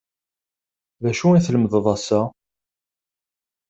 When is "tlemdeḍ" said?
1.45-1.85